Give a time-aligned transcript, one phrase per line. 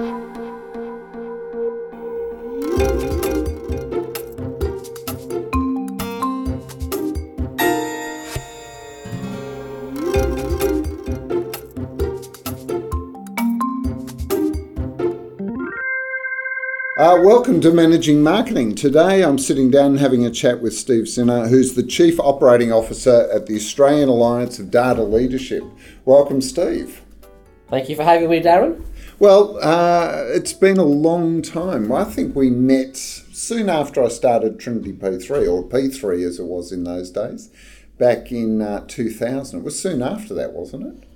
[0.00, 0.06] Uh,
[17.22, 18.74] welcome to Managing Marketing.
[18.74, 23.28] Today I'm sitting down having a chat with Steve Sinha, who's the Chief Operating Officer
[23.30, 25.62] at the Australian Alliance of Data Leadership.
[26.06, 27.02] Welcome, Steve.
[27.68, 28.82] Thank you for having me, Darren.
[29.20, 31.92] Well, uh, it's been a long time.
[31.92, 36.72] I think we met soon after I started Trinity P3, or P3 as it was
[36.72, 37.50] in those days,
[37.98, 39.60] back in uh, 2000.
[39.60, 41.08] It was soon after that, wasn't it?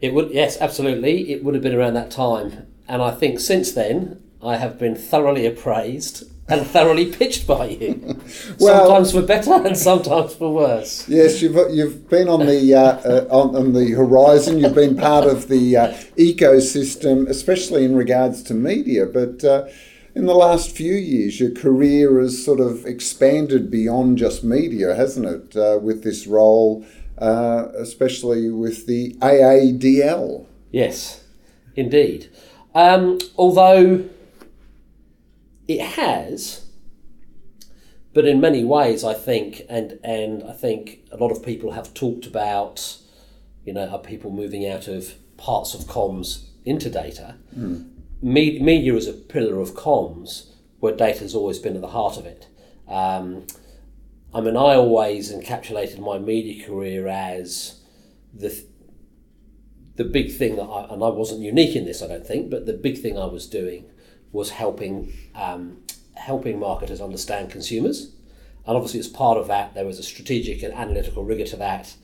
[0.00, 1.30] It would, yes, absolutely.
[1.30, 2.66] It would have been around that time.
[2.88, 8.20] And I think since then, I have been thoroughly appraised and thoroughly pitched by you.
[8.58, 11.08] well, sometimes for better and sometimes for worse.
[11.08, 14.58] Yes, you've you've been on the uh, uh, on, on, the horizon.
[14.58, 19.06] You've been part of the uh, ecosystem, especially in regards to media.
[19.06, 19.68] But uh,
[20.14, 25.26] in the last few years, your career has sort of expanded beyond just media, hasn't
[25.26, 25.56] it?
[25.56, 26.84] Uh, with this role,
[27.18, 30.46] uh, especially with the AADL.
[30.70, 31.24] Yes,
[31.76, 32.30] indeed.
[32.74, 34.08] Um, although
[35.68, 36.64] it has,
[38.14, 41.92] but in many ways, I think, and and I think a lot of people have
[41.94, 42.96] talked about,
[43.64, 47.36] you know, are people moving out of parts of comms into data?
[47.56, 47.90] Mm.
[48.20, 52.16] Me- media is a pillar of comms where data has always been at the heart
[52.16, 52.48] of it.
[52.88, 53.46] Um,
[54.34, 57.80] I mean, I always encapsulated my media career as
[58.34, 58.64] the
[59.96, 62.64] the big thing that I, and I wasn't unique in this, I don't think, but
[62.64, 63.84] the big thing I was doing
[64.32, 65.78] was helping um,
[66.14, 68.12] helping marketers understand consumers.
[68.66, 71.94] And obviously, as part of that, there was a strategic and analytical rigor to that,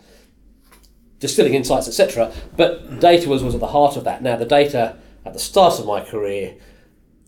[1.19, 2.33] distilling insights, etc.
[2.57, 4.23] But data was, was at the heart of that.
[4.23, 6.57] Now, the data at the start of my career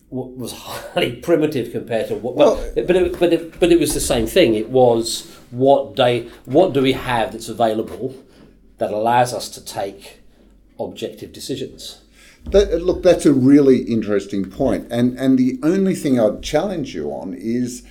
[0.09, 3.93] was highly primitive compared to what, well, but but it, but it, but it was
[3.93, 4.55] the same thing.
[4.55, 8.15] It was what day, what do we have that's available
[8.79, 10.21] that allows us to take
[10.79, 12.03] objective decisions.
[12.51, 17.11] That, look, that's a really interesting point, and and the only thing I'd challenge you
[17.11, 17.83] on is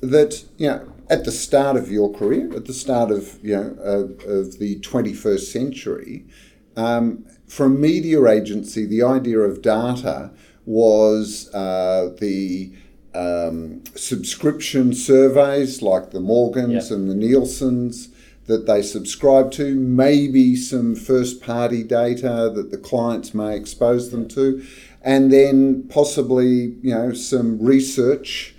[0.00, 3.76] that you know at the start of your career, at the start of you know
[3.84, 6.26] uh, of the twenty first century,
[6.76, 10.32] um, for a media agency, the idea of data
[10.64, 12.72] was uh, the
[13.14, 16.98] um, subscription surveys like the Morgans yep.
[16.98, 18.08] and the Nielsen's
[18.46, 24.28] that they subscribe to, maybe some first party data that the clients may expose them
[24.28, 24.64] to,
[25.02, 28.54] and then possibly you know some research.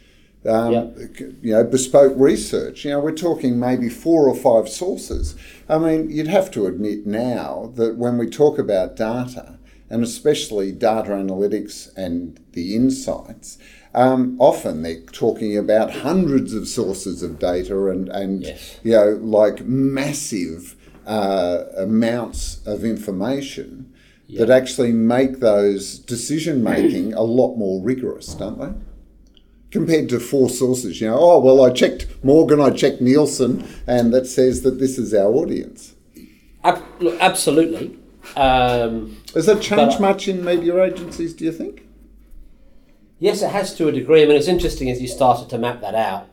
[0.46, 0.97] Um, yep.
[1.42, 2.86] You know, bespoke research.
[2.86, 5.36] You know, we're talking maybe four or five sources.
[5.68, 9.58] I mean, you'd have to admit now that when we talk about data,
[9.90, 13.58] and especially data analytics and the insights,
[13.94, 18.80] um, often they're talking about hundreds of sources of data and, and yes.
[18.84, 20.75] you know, like massive
[21.06, 23.94] uh, amounts of information
[24.30, 28.74] that actually make those decision making a lot more rigorous, don't they?
[29.72, 34.14] Compared to four sources, you know, oh, well, I checked Morgan, I checked Nielsen, and
[34.14, 35.94] that says that this is our audience.
[36.64, 37.97] Ab- look, absolutely.
[38.36, 41.87] Um, Has that changed much in media agencies, do you think?
[43.19, 44.23] Yes, it has to a degree.
[44.23, 46.29] I mean, it's interesting as you started to map that out.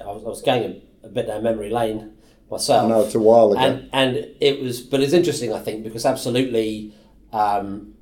[0.00, 2.12] I was, I was going a, a, bit down memory lane
[2.50, 2.88] myself.
[2.88, 5.52] Know it's a while ago, and, and it was, but it's interesting.
[5.52, 6.94] I think because absolutely,
[7.32, 7.94] um,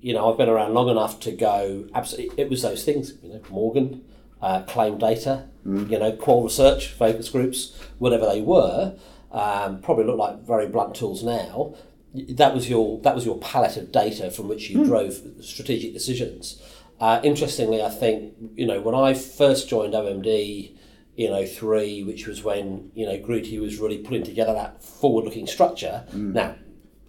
[0.00, 1.86] you know, I've been around long enough to go.
[1.94, 3.12] Absolutely, it was those things.
[3.22, 4.04] You know, Morgan,
[4.40, 5.88] uh, claim data, mm.
[5.90, 8.96] you know, qual research, focus groups, whatever they were.
[9.30, 11.74] Um, probably look like very blunt tools now.
[12.14, 14.86] That was your that was your palette of data from which you mm.
[14.86, 16.60] drove strategic decisions.
[17.00, 20.76] Uh, interestingly, I think you know when I first joined OMD,
[21.16, 25.46] you know three, which was when you know Grutti was really putting together that forward-looking
[25.46, 26.04] structure.
[26.10, 26.32] Mm.
[26.32, 26.54] Now,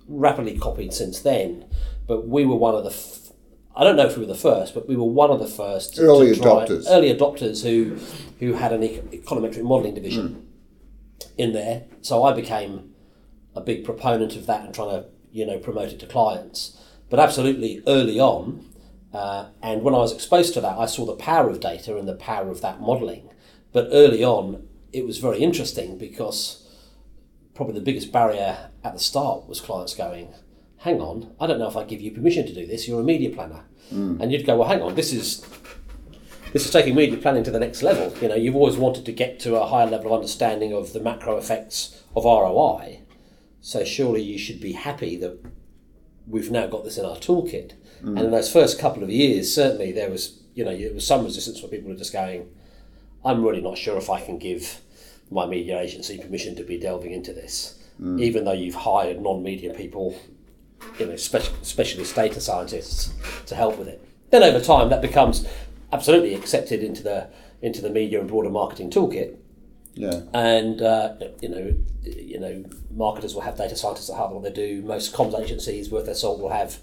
[0.07, 1.65] rapidly copied since then,
[2.07, 2.89] but we were one of the.
[2.89, 3.19] F-
[3.75, 5.97] I don't know if we were the first, but we were one of the first
[5.99, 6.85] early adopters.
[6.87, 7.97] Early adopters who
[8.39, 10.47] who had an econometric modelling division
[11.19, 11.25] mm.
[11.37, 11.85] in there.
[12.01, 12.93] So I became
[13.55, 16.79] a big proponent of that and trying to you know promote it to clients.
[17.09, 18.65] But absolutely early on,
[19.13, 22.07] uh, and when I was exposed to that, I saw the power of data and
[22.07, 23.29] the power of that modelling.
[23.71, 26.67] But early on, it was very interesting because
[27.53, 30.33] probably the biggest barrier at the start was clients going,
[30.77, 33.03] hang on, I don't know if I give you permission to do this, you're a
[33.03, 33.63] media planner.
[33.93, 34.19] Mm.
[34.19, 35.45] And you'd go, well, hang on, this is
[36.51, 38.15] this is taking media planning to the next level.
[38.21, 40.99] You know, you've always wanted to get to a higher level of understanding of the
[40.99, 43.01] macro effects of ROI.
[43.59, 45.43] So surely you should be happy that
[46.27, 47.73] we've now got this in our toolkit.
[48.03, 51.23] And in those first couple of years, certainly there was, you know, there was some
[51.23, 52.49] resistance where people were just going,
[53.23, 54.81] I'm really not sure if I can give
[55.31, 57.79] my media agency permission to be delving into this,
[58.19, 60.19] even though you've hired non-media people,
[60.99, 63.13] you know, special, specialist data scientists
[63.45, 64.05] to help with it.
[64.31, 65.47] Then over time, that becomes
[65.93, 67.29] absolutely accepted into the
[67.61, 69.37] into the media and broader marketing toolkit,
[69.93, 70.23] Yeah.
[70.33, 71.73] and uh, you know,
[72.03, 74.81] you know, marketers will have data scientists at heart what they do.
[74.81, 76.77] Most comms agencies worth their salt will have,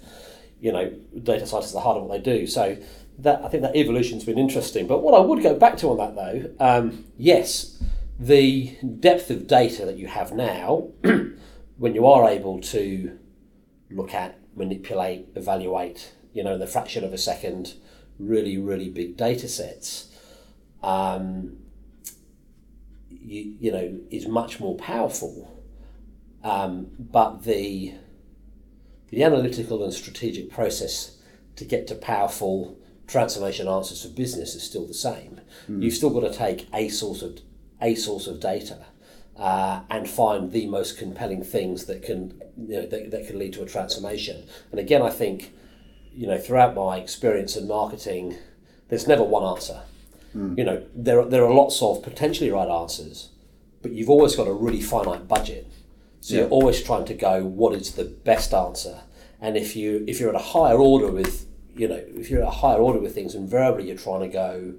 [0.61, 0.93] you know,
[1.23, 2.47] data scientists at the heart of what they do.
[2.47, 2.77] So
[3.19, 4.87] that I think that evolution's been interesting.
[4.87, 7.81] But what I would go back to on that though, um, yes,
[8.19, 10.89] the depth of data that you have now,
[11.77, 13.17] when you are able to
[13.89, 17.73] look at, manipulate, evaluate, you know, the fraction of a second,
[18.19, 20.07] really, really big data sets.
[20.83, 21.57] Um,
[23.09, 25.63] you, you know, is much more powerful.
[26.43, 27.93] Um, but the
[29.11, 31.17] the analytical and strategic process
[31.57, 32.77] to get to powerful
[33.07, 35.41] transformation answers for business is still the same.
[35.83, 37.39] You've still got to take a source of
[37.81, 38.85] a source of data
[39.37, 43.53] uh, and find the most compelling things that can you know, that, that can lead
[43.53, 44.45] to a transformation.
[44.71, 45.53] And again, I think
[46.13, 48.37] you know throughout my experience in marketing,
[48.89, 49.81] there's never one answer.
[50.57, 53.29] You know, there there are lots of potentially right answers,
[53.81, 55.70] but you've always got a really finite budget.
[56.21, 56.41] So Yeah.
[56.41, 59.01] you're always trying to go, what is the best answer?
[59.41, 62.47] And if you if you're at a higher order with you know if you're at
[62.47, 64.75] a higher order with things, invariably you're trying to go,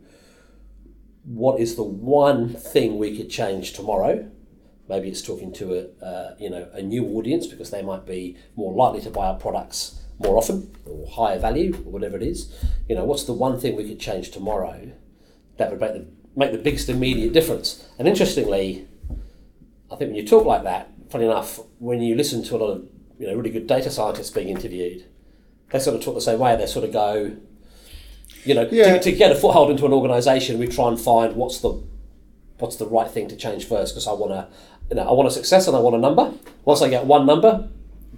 [1.24, 4.30] what is the one thing we could change tomorrow?
[4.88, 8.36] Maybe it's talking to a uh, you know a new audience because they might be
[8.56, 12.52] more likely to buy our products more often or higher value or whatever it is.
[12.88, 14.92] You know, what's the one thing we could change tomorrow
[15.56, 16.06] that would make the
[16.36, 17.84] make the biggest immediate difference?
[17.98, 18.86] And interestingly,
[19.90, 22.70] I think when you talk like that, funny enough, when you listen to a lot
[22.72, 22.84] of
[23.18, 25.04] you know really good data scientists being interviewed,
[25.70, 26.56] they sort of talk the same way.
[26.56, 27.36] They sort of go,
[28.44, 28.94] you know, Yeah.
[28.96, 31.80] to, to get a foothold into an organisation, we try and find what's the
[32.58, 34.46] what's the right thing to change first because I want to,
[34.90, 36.32] you know, I want a success and I want a number.
[36.64, 37.68] Once I get one number,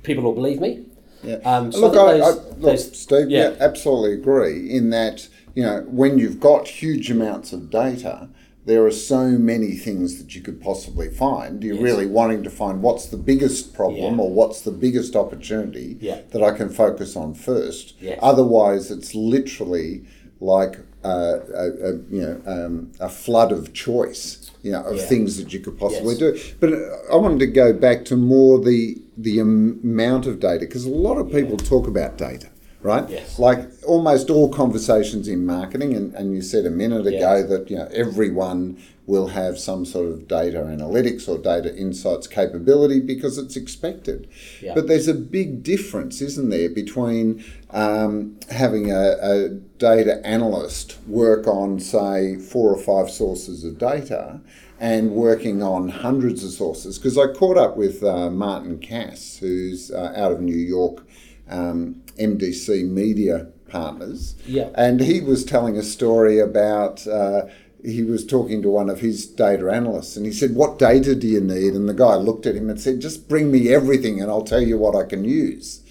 [0.03, 0.85] people will believe me.
[1.23, 1.37] Yeah.
[1.37, 3.31] Um, so look, I I, I, look, those- Steve.
[3.31, 3.51] Yeah.
[3.51, 3.57] yeah.
[3.61, 4.71] absolutely agree.
[4.71, 8.29] In that, you know, when you've got huge amounts of data,
[8.67, 11.63] there are so many things that you could possibly find.
[11.63, 11.83] You're Yes.
[11.83, 14.23] really wanting to find what's the biggest problem Yeah.
[14.25, 16.21] or what's the biggest opportunity Yeah.
[16.33, 17.95] that I can focus on first.
[18.01, 18.19] Yes.
[18.23, 20.05] Otherwise, it's literally
[20.41, 24.51] like uh, a, a you know um, a flood of choice.
[24.63, 25.03] You know, of Yeah.
[25.05, 26.19] things that you could possibly Yes.
[26.19, 26.39] do.
[26.61, 26.79] But uh,
[27.13, 31.19] I wanted to go back to more the the amount of data because a lot
[31.19, 32.47] of people talk about data,
[32.85, 33.09] right?
[33.09, 33.39] Yes.
[33.39, 37.43] Like almost all conversations in marketing, and, and you said a minute ago Yeah.
[37.43, 38.77] that you know everyone
[39.07, 44.29] will have some sort of data analytics or data insights capability because it's expected.
[44.63, 44.75] Yeah.
[44.75, 49.49] But there's a big difference, isn't there, between um, having a, a
[49.79, 54.41] data analyst work on, say, four or five sources of data
[54.81, 56.99] and working on hundreds of sources.
[56.99, 61.07] Because I caught up with uh, Martin Cass, who's uh, out of New York,
[61.51, 64.35] um, MDC Media Partners.
[64.47, 64.71] Yeah.
[64.75, 67.07] And he was telling a story about.
[67.07, 67.47] Uh,
[67.85, 71.29] he was talking to one of his data analysts and he said, What data do
[71.29, 71.75] you need?
[71.75, 74.63] And the guy looked at him and said, Just bring me everything and I'll tell
[74.63, 75.83] you what I can use.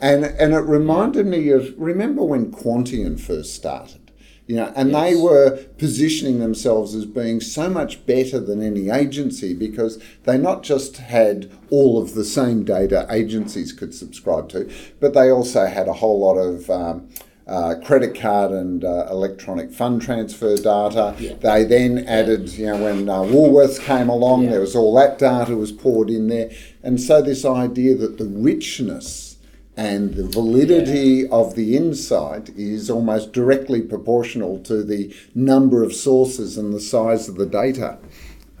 [0.00, 4.03] And, and it reminded me of remember when Quantium first started?
[4.46, 9.54] You know, and they were positioning themselves as being so much better than any agency
[9.54, 14.70] because they not just had all of the same data agencies could subscribe to,
[15.00, 17.08] but they also had a whole lot of um,
[17.46, 21.14] uh, credit card and uh, electronic fund transfer data.
[21.18, 21.34] Yeah.
[21.40, 24.50] They then added, you know, when uh, Woolworths came along, Yeah.
[24.50, 26.50] there was all that data was poured in there,
[26.82, 29.33] and so this idea that the richness
[29.76, 36.56] and the validity of the insight is almost directly proportional to the number of sources
[36.56, 37.98] and the size of the data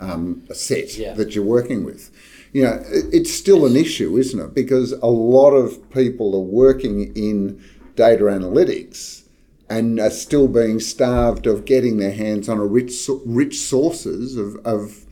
[0.00, 1.14] um, set Yeah.
[1.14, 2.10] that you're working with.
[2.52, 4.54] You know, it's still an issue, isn't it?
[4.54, 7.62] Because a lot of people are working in
[7.96, 9.22] data analytics
[9.68, 14.56] and are still being starved of getting their hands on a rich, rich sources of,
[14.64, 15.04] of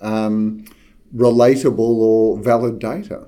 [0.00, 0.64] um,
[1.14, 3.26] relatable or valid data.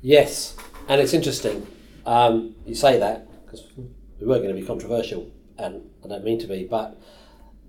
[0.00, 0.54] Yes,
[0.88, 1.66] and it's interesting.
[2.06, 6.38] Um, you say that because we were going to be controversial, and I don't mean
[6.40, 6.98] to be, but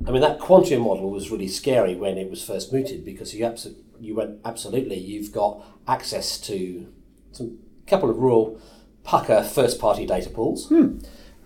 [0.08, 3.46] I mean that Quantium model was really scary when it was first mooted because you
[3.46, 4.98] abso- you went absolutely.
[4.98, 6.92] You've got access to
[7.32, 8.60] some couple of real
[9.04, 10.72] pucker first party data pools,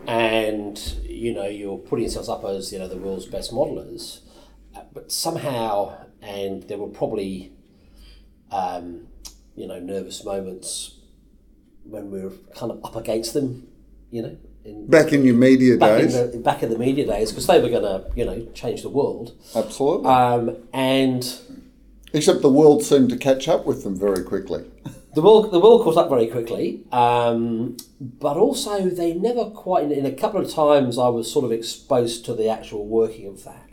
[0.07, 4.19] and you know you're putting yourselves up as you know the world's best modelers,
[4.93, 7.51] but somehow, and there were probably
[8.51, 9.07] um,
[9.55, 10.92] you know nervous moments
[11.85, 13.67] when we were kind of up against them,
[14.11, 17.05] you know, in, Back in your media back days, in the back in the media
[17.05, 19.33] days, because they were going to, you know, change the world.
[19.55, 20.07] absolutely.
[20.07, 21.39] Um, and
[22.13, 24.63] Except the world seemed to catch up with them very quickly.
[25.15, 29.91] the world the world caught up very quickly, um, but also they never quite.
[29.91, 33.43] In a couple of times, I was sort of exposed to the actual working of
[33.43, 33.69] that.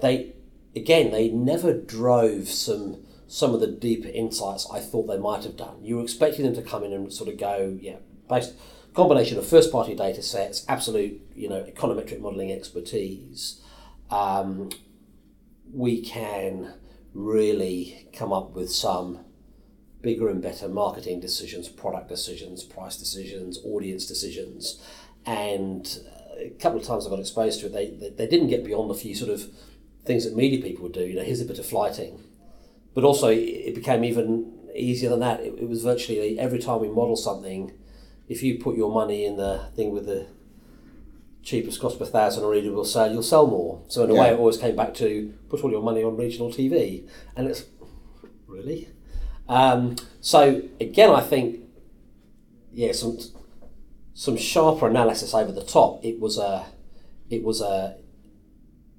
[0.00, 0.32] They
[0.74, 5.56] again, they never drove some some of the deeper insights I thought they might have
[5.56, 5.84] done.
[5.84, 7.96] You were expecting them to come in and sort of go, yeah,
[8.28, 8.54] based
[8.94, 13.62] combination of first party data sets, absolute, you know, econometric modelling expertise.
[14.10, 14.70] Um,
[15.72, 16.74] we can
[17.14, 19.20] really come up with some
[20.00, 24.82] bigger and better marketing decisions, product decisions, price decisions, audience decisions.
[25.26, 25.86] And
[26.38, 28.90] a couple of times I got exposed to it, they, they, they didn't get beyond
[28.90, 29.48] a few sort of
[30.04, 31.04] things that media people would do.
[31.04, 32.22] You know, here's a bit of flighting.
[32.98, 35.38] But also, it- became even easier than that.
[35.38, 37.70] It, it was virtually every time we model something,
[38.28, 40.26] if you put your money in the thing with the
[41.44, 43.84] cheapest cost per thousand or readable sale, you'll sell more.
[43.86, 46.50] So in a way, it always came back to put all your money on regional
[46.50, 47.66] TV, and it's
[48.48, 48.88] really.
[49.48, 51.60] Um, so again, I think
[52.72, 53.16] yeah, some
[54.12, 56.04] some sharper analysis over the top.
[56.04, 56.66] It was a
[57.30, 57.96] it was a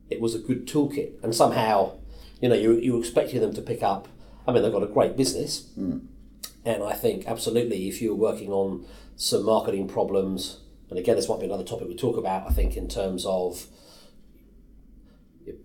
[0.10, 1.99] it was a good toolkit, and somehow
[2.42, 4.08] you know you you were expecting them to pick up.
[4.48, 8.86] I mean, they've got a great business, and I think absolutely if you're working on
[9.16, 12.48] some marketing problems, and again, this might be another topic we talk about.
[12.50, 13.68] I think in terms of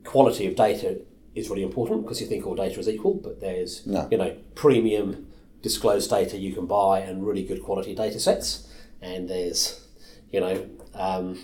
[0.05, 1.01] quality of data
[1.35, 4.09] is really important because you think all data is equal, but there's No.
[4.11, 5.27] you know premium
[5.63, 8.69] disclosed data you can buy and really good quality data sets,
[9.01, 9.81] and there's
[10.33, 10.67] you know.
[10.95, 11.39] Um,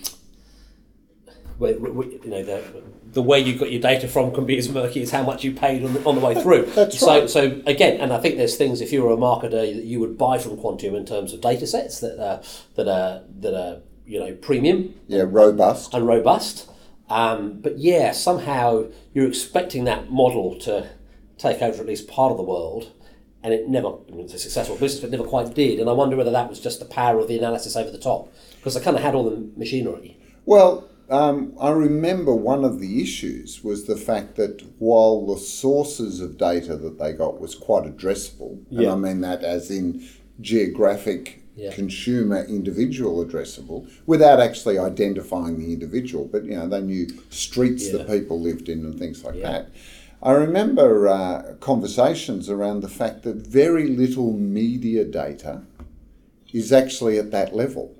[1.59, 2.63] where, where- you know the
[3.13, 5.53] the way you got your data from can be as murky as how much you
[5.53, 6.67] paid on the, on the way through.
[6.67, 7.31] That's so right.
[7.31, 10.17] so again, and I think there's things if you were a marketer that you would
[10.17, 12.41] buy from Quantium in terms of data sets that are
[12.77, 15.93] that are that are you know premium Yeah, robust.
[15.95, 16.71] and robust.
[17.09, 20.89] Um, but yeah, somehow you're expecting that model to
[21.39, 22.93] take over at least part of the world,
[23.43, 23.89] and it never.
[23.89, 25.81] I mean, it's a successful business, but it never quite did.
[25.81, 28.33] And I wonder whether that was just the power of the analysis over the top,
[28.57, 30.17] because they kind of had all the machinery.
[30.47, 36.21] Well, um, I remember one of the issues was the fact that while the sources
[36.21, 38.93] of data that they got was quite addressable, and Yeah.
[38.93, 40.03] I mean that as in
[40.41, 41.73] geographic, Yeah.
[41.73, 48.09] consumer, individual addressable, without actually identifying the individual, but you know they knew streets that
[48.09, 49.51] people lived in and things like Yeah.
[49.53, 49.71] that.
[50.23, 55.63] I remember uh, conversations around the fact that very little media data
[56.53, 57.95] is actually at that level.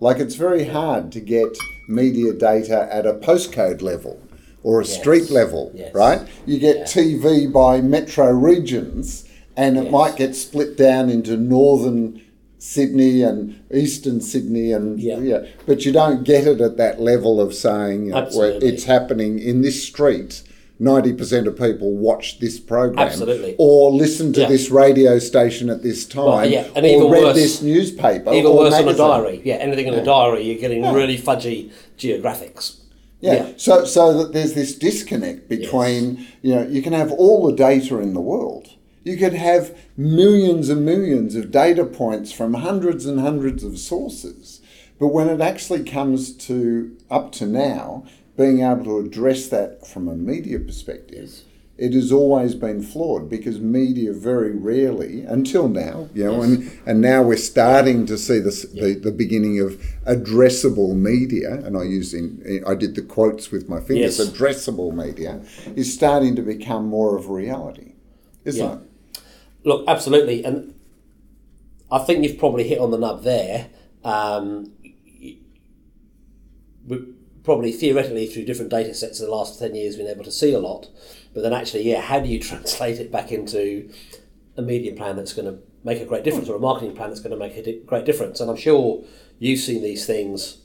[0.00, 1.56] Like it's very hard to get
[1.88, 4.20] media data at a postcode level
[4.62, 4.98] or a Yes.
[4.98, 5.94] street level, Yes.
[5.94, 6.20] right?
[6.46, 6.84] You get Yeah.
[6.84, 9.24] TV by metro regions
[9.56, 9.92] and it Yes.
[9.92, 12.20] might get split down into northern
[12.60, 15.44] Sydney and eastern Sydney and Yeah.
[15.66, 18.28] but you don't get it at that level of saying you know,
[18.60, 20.42] it's happening in this street.
[20.80, 23.56] 90% of people watch this program Absolutely.
[23.58, 24.48] or listen to Yeah.
[24.48, 28.58] this radio station at this time yeah, and or read worse- this newspaper Even or
[28.58, 29.40] worse than a diary.
[29.44, 32.76] Yeah, anything in a diary, you're getting really fudgy geographics.
[33.20, 33.32] Yeah.
[33.34, 33.46] Yeah.
[33.56, 37.98] So so that there's this disconnect between you know you can have all the data
[37.98, 38.68] in the world.
[39.02, 44.60] You could have millions and millions of data points from hundreds and hundreds of sources.
[45.00, 48.04] But when it actually comes to up to now
[48.38, 51.40] being able to address that from a media perspective,
[51.76, 57.00] it has always been flawed because media very rarely, until now, you know, and, and
[57.00, 62.14] now we're starting to see this, the, the beginning of addressable media, and I use
[62.14, 64.28] in, I did the quotes with my fingers, Yes.
[64.28, 65.40] addressable media
[65.76, 67.92] is starting to become more of a reality,
[68.44, 68.74] isn't Yeah.
[68.74, 68.80] it?
[69.64, 70.74] Look, absolutely, and
[71.90, 73.68] I think you've probably hit on the nub there.
[74.04, 74.72] Um,
[76.86, 77.14] we
[77.44, 80.52] probably theoretically through different data sets in the last ten years been able to see
[80.52, 80.88] a lot,
[81.34, 83.90] but then actually, yeah, how do you translate it back into
[84.56, 87.20] a media plan that's going to make a great difference, or a marketing plan that's
[87.20, 88.40] going to make a di- great difference?
[88.40, 89.04] And I'm sure
[89.38, 90.58] you've seen these things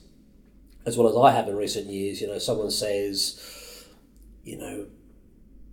[0.86, 2.22] as well as I have in recent years.
[2.22, 3.88] You know, someone says,
[4.44, 4.88] you know,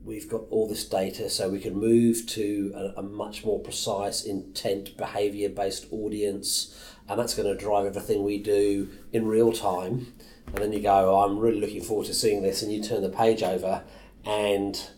[0.05, 4.25] we've got all this data so we can move to a, a much more precise
[4.25, 6.75] intent behavior based audience
[7.09, 10.13] and that's going to drive everything we do in real time.
[10.47, 13.03] And then you go oh, i'm really looking forward to seeing this and you turn
[13.03, 13.83] the page over
[14.25, 14.91] and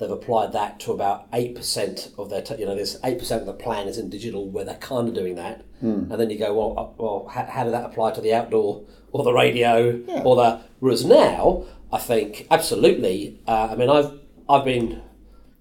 [0.00, 3.52] they've applied that to about 8% of their, t- you know, there's 8% of the
[3.52, 5.64] plan is in digital where they're kind of doing that.
[6.10, 8.84] And then you go, well, uh, well how, how did that apply to the outdoor
[9.12, 14.19] or the radio or the, whereas now, I think absolutely, uh, I mean, I've,
[14.50, 15.00] I've been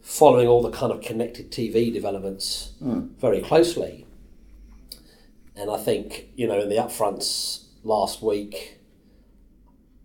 [0.02, 2.72] following all the kind of connected TV developments
[3.20, 4.08] very closely.
[5.56, 8.80] and I think you know in the upfronts last week,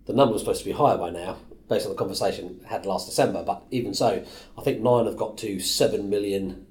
[0.04, 2.84] the number was supposed to be higher by now, based on the conversation I had
[2.84, 3.42] last December.
[3.42, 4.22] But even so,
[4.58, 6.66] I think nine have got to seven million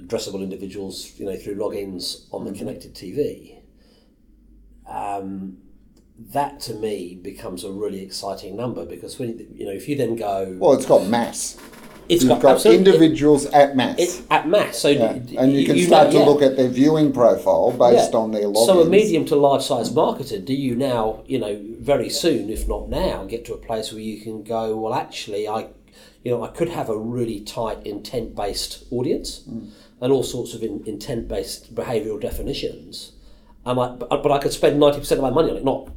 [0.00, 3.62] addressable individuals, you know, through logins on the connected TV.
[4.88, 5.58] Um,
[6.32, 10.16] that to me becomes a really exciting number because when you know if you then
[10.16, 11.56] go Well, it's got mass.
[12.08, 13.98] it's You've got absolutely- individuals at mass.
[13.98, 15.12] it, at mass so Yeah.
[15.18, 16.24] d- And you can know- start to yeah.
[16.26, 18.18] look at their viewing profile based Yeah.
[18.18, 18.66] on their logins.
[18.66, 22.66] So a medium to large size marketer, do you now, you know, very soon, if
[22.66, 25.66] not now, get to a place where you can go, well, actually, I,
[26.24, 29.68] you know, I could have a really tight intent based audience Mm.
[30.00, 33.12] and all sorts of in, intent based behavioural definitions,
[33.64, 35.88] and I, but, but I could spend ninety percent of my money on it, not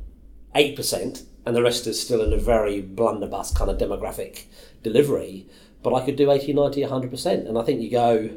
[0.56, 4.46] eight percent, and the rest is still in a very blunderbuss kind of demographic
[4.84, 5.48] delivery.
[5.84, 7.48] But I could do 80, 90, 100%.
[7.50, 8.30] And I think you go,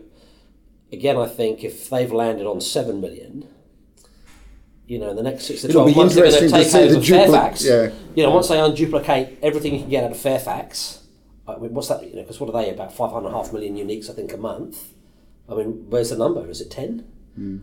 [0.90, 3.47] again, I think if they've landed on 7 million,
[4.87, 6.50] you know, in the next six to It'll 12 be months, they're going to to
[6.50, 7.64] take see over dupli- Fairfax.
[7.66, 7.90] yeah.
[8.14, 11.02] You know, once they unduplicate everything you can get out of Fairfax,
[11.47, 12.02] I mean, what's that?
[12.09, 14.09] You know, because what are they about five and a half million uniques?
[14.09, 14.94] I think a month.
[15.47, 16.49] I mean, where's the number?
[16.49, 17.00] Is it ten?
[17.35, 17.59] Hmm.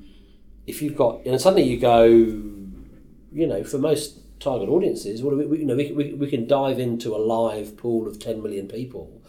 [0.68, 5.46] If you've got, and suddenly you go, you know, for most target audiences, what we,
[5.46, 8.68] we you know, we, we, we can dive into a live pool of ten million
[8.68, 9.22] people.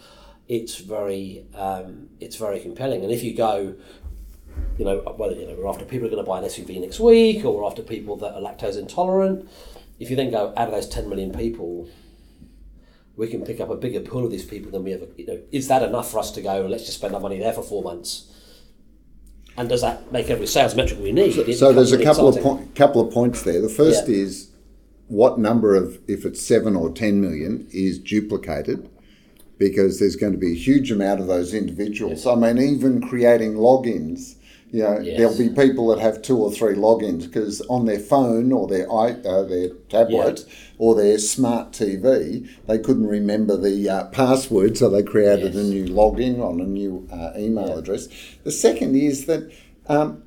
[0.48, 3.02] It's very, um, it's very compelling.
[3.04, 3.74] And if you go,
[4.76, 6.80] you know, whether you know we're after people who are going to buy an SUV
[6.80, 9.48] next week, or we're after people that are lactose intolerant.
[10.00, 11.88] If you then go out of those ten million people,
[13.16, 15.06] we can pick up a bigger pool of these people than we ever.
[15.16, 16.62] You know, is that enough for us to go?
[16.66, 18.28] Let's just spend our money there for four months.
[19.56, 21.36] And does that make every sales metric we need?
[21.36, 22.56] It So there's a couple of exciting.
[22.58, 23.60] point, couple of points there.
[23.60, 24.14] The first Yeah.
[24.16, 24.48] is
[25.12, 28.88] what number of if it's seven or ten million is duplicated,
[29.58, 32.26] because there's going to be a huge amount of those individuals.
[32.26, 34.36] I mean, even creating logins.
[34.72, 35.18] You know, Yes.
[35.18, 38.90] there'll be people that have two or three logins because on their phone or their
[38.90, 40.46] i uh, their tablet
[40.78, 45.84] or their smart TV, they couldn't remember the uh, password, so they created a new
[45.84, 48.08] login on a new uh, email address.
[48.44, 49.52] The second is that
[49.88, 50.22] um,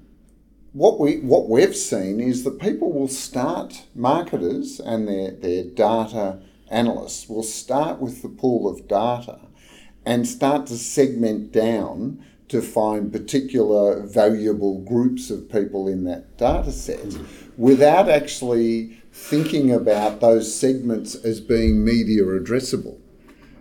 [0.76, 6.38] what we what we've seen is that people will start marketers and their their data
[6.70, 9.40] analysts will start with the pool of data
[10.06, 16.74] and start to segment down to find particular valuable groups of people in that data
[16.74, 17.18] set
[17.56, 23.00] without actually thinking about those segments as being media addressable.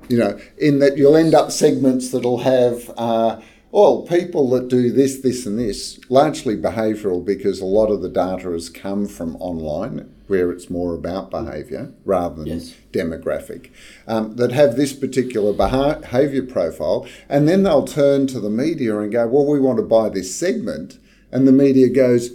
[0.09, 3.41] You know, in that you'll end up segments that'll have, uh,
[3.75, 8.09] well, people that do this, this, and this, largely behavioural because a lot of the
[8.09, 12.73] data has come from online where it's more about behaviour rather than Yes.
[12.93, 13.71] demographic,
[14.07, 19.11] um, that have this particular behaviour profile, and then they'll turn to the media and
[19.11, 20.99] go, well, we want to buy this segment,
[21.33, 22.31] and the media goes,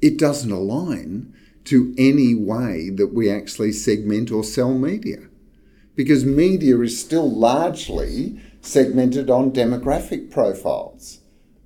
[0.00, 1.30] it doesn't align
[1.64, 5.18] to any way that we actually segment or sell media.
[5.94, 11.20] Because media is still largely segmented on demographic profiles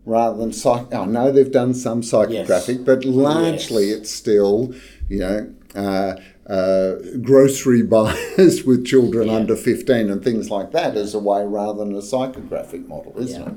[0.06, 0.92] rather than psych.
[0.94, 3.98] I know they've done some psychographic, but largely Yes.
[3.98, 4.74] it's still,
[5.08, 6.16] you know, uh,
[6.50, 9.34] uh, grocery buyers with children Yeah.
[9.36, 13.40] under 15 and things like that as a way rather than a psychographic model, isn't
[13.40, 13.48] Yeah.
[13.48, 13.54] it?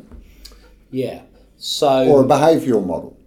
[0.89, 1.21] Yeah.
[1.58, 3.17] So Or a behavioural model.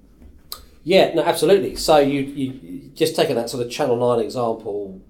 [0.83, 1.77] Yeah, no, absolutely.
[1.77, 5.01] So you, you you just taking that sort of Channel Nine example,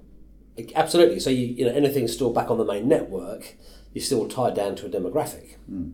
[0.75, 1.21] absolutely.
[1.21, 3.57] So you you know anything's still back on the main network,
[3.93, 5.57] you're still tied down to a demographic.
[5.67, 5.91] Hmm.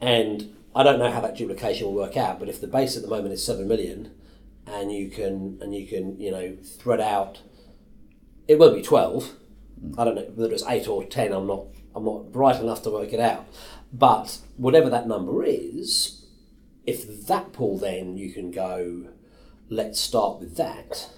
[0.00, 3.02] And I don't know how that duplication will work out, but if the base at
[3.02, 4.12] the moment is seven million,
[4.66, 7.40] and you can and you can you know thread out,
[8.46, 9.32] it won't be twelve.
[9.80, 9.98] Hmm.
[9.98, 11.32] I don't know whether it's eight or ten.
[11.32, 13.46] I'm not I'm not bright enough to work it out,
[13.92, 16.26] but whatever that number is,
[16.86, 19.08] if that pool then you can go,
[19.70, 21.08] let's start with that,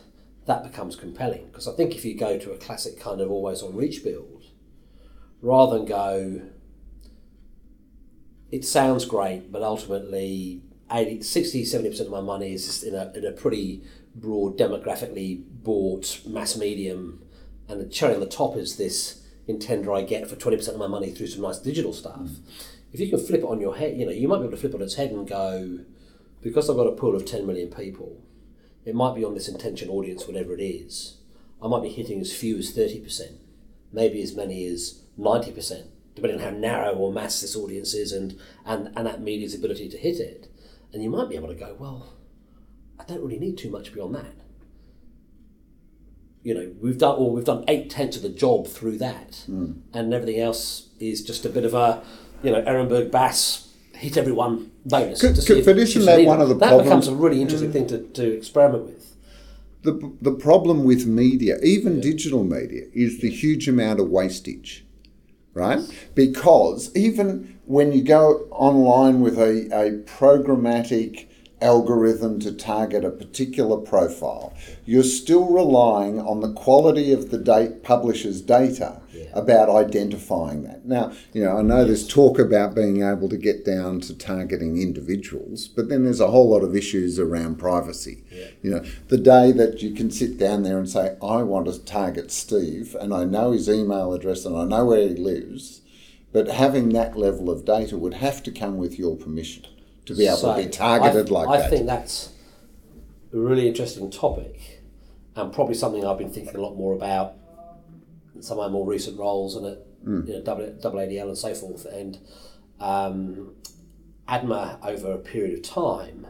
[0.46, 1.46] that becomes compelling.
[1.46, 4.37] Because I think if you go to a classic kind of always on reach build,
[5.40, 6.42] rather than go,
[8.50, 13.12] it sounds great, but ultimately 80, 60, 70% of my money is just in a,
[13.14, 13.82] in a pretty
[14.14, 17.22] broad, demographically bought mass medium,
[17.68, 20.86] and the cherry on the top is this intender I get for 20% of my
[20.86, 22.30] money through some nice digital stuff.
[22.92, 24.56] If you can flip it on your head, you know, you might be able to
[24.56, 25.80] flip it on its head and go,
[26.40, 28.22] because I've got a pool of 10 million people,
[28.84, 31.18] it might be on this intention audience, whatever it is.
[31.62, 33.32] I might be hitting as few as 30%,
[33.92, 38.38] maybe as many as 90%, depending on how narrow or mass this audience is and,
[38.64, 40.48] and, and that media's ability to hit it.
[40.92, 42.14] And you might be able to go, well,
[42.98, 44.34] I don't really need too much beyond that.
[46.42, 49.72] You know, we've done or we've done eight tenths of the job through that, hmm.
[49.92, 52.02] and everything else is just a bit of a,
[52.42, 55.20] you know, Ehrenberg Bass hit everyone bonus.
[55.20, 57.86] Could- could- but isn't that one of the that problems- becomes a really interesting thing
[57.88, 58.12] to, hmm.
[58.12, 59.16] to experiment with.
[59.82, 64.84] The, the problem with media, even digital media, is the huge amount of wastage,
[65.54, 65.80] right?
[66.14, 71.26] Because even when you go online with a, a programmatic
[71.60, 77.82] algorithm to target a particular profile, you're still relying on the quality of the date
[77.82, 79.00] publisher's data
[79.32, 80.84] about identifying that.
[80.84, 84.80] Now, you know, I know there's talk about being able to get down to targeting
[84.80, 88.24] individuals, but then there's a whole lot of issues around privacy.
[88.62, 91.84] You know, the day that you can sit down there and say, I want to
[91.84, 95.82] target Steve and I know his email address and I know where he lives,
[96.32, 99.66] but having that level of data would have to come with your permission
[100.06, 101.66] to be able So, to be targeted like I that.
[101.66, 102.32] I think that's
[103.32, 104.82] a really interesting topic,
[105.36, 107.34] and probably something I've been thinking a lot more about
[108.42, 110.26] some of my more recent roles and at Hmm.
[110.26, 111.84] you know, double, double ADL and so forth.
[111.84, 112.18] And
[112.80, 113.54] um,
[114.28, 116.26] ADMA, over a period of time,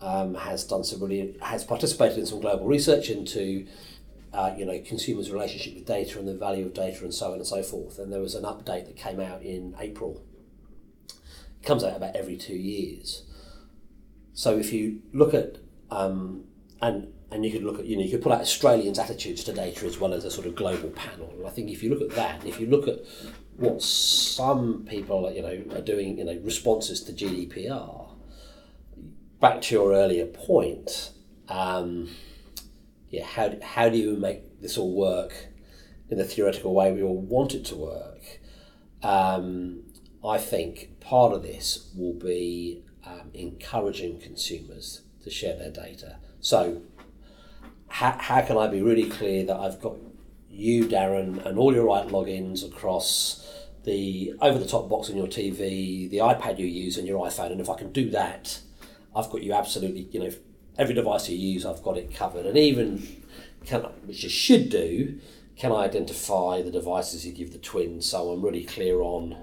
[0.00, 3.66] um, has done some really has participated in some global research into
[4.32, 7.34] uh, you know consumers' relationship with data and the value of data and so on
[7.34, 7.98] and so forth.
[7.98, 10.22] And there was an update that came out in April.
[11.08, 13.22] It comes out about every two years.
[14.34, 15.56] So if you look at
[15.90, 16.44] um,
[16.82, 19.52] and and you could look at you know you could pull out Australians' attitudes to
[19.52, 21.32] data as well as a sort of global panel.
[21.36, 23.00] And I think if you look at that, if you look at
[23.56, 28.10] what some people you know are doing, you know responses to GDPR.
[29.40, 31.10] Back to your earlier point,
[31.48, 32.08] um,
[33.10, 35.48] yeah, how how do you make this all work
[36.08, 38.40] in the theoretical way we all want it to work?
[39.02, 39.82] Um,
[40.24, 46.16] I think part of this will be um, encouraging consumers to share their data.
[46.40, 46.82] So,
[47.94, 49.94] how, how can I be really clear that I've got
[50.50, 53.48] you, Darren, and all your right logins across
[53.84, 57.52] the over the top box on your TV, the iPad you use, and your iPhone?
[57.52, 58.58] And if I can do that,
[59.14, 60.32] I've got you absolutely, you know,
[60.76, 62.46] every device you use, I've got it covered.
[62.46, 63.06] And even,
[63.64, 65.20] can, which you should do,
[65.56, 69.36] can I identify the devices you give the twins so I'm really clear on,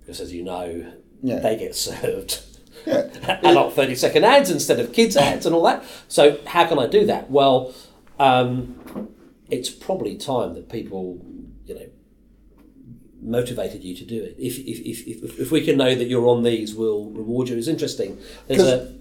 [0.00, 1.38] because as you know, Yeah.
[1.38, 2.42] they get served
[3.44, 5.84] adult 30 second ads instead of kids ads and all that.
[6.08, 7.30] So, how can I do that?
[7.30, 7.74] Well,
[8.18, 9.08] um,
[9.50, 11.24] it's probably time that people,
[11.66, 11.86] you know,
[13.20, 14.36] motivated you to do it.
[14.38, 17.56] If, if, if, if, if we can know that you're on these, we'll reward you.
[17.56, 18.18] It's interesting.
[18.46, 18.94] There's a,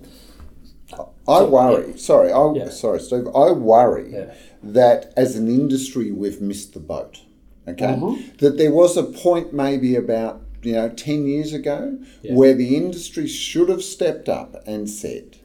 [1.28, 1.98] I worry.
[1.98, 2.70] Sorry, I Yeah.
[2.70, 3.28] sorry, Steve.
[3.36, 4.34] I worry Yeah.
[4.64, 7.22] that as an industry we've missed the boat.
[7.68, 8.38] Okay, Mm-hmm.
[8.38, 13.28] that there was a point maybe about you know ten years ago where the industry
[13.28, 15.38] should have stepped up and said,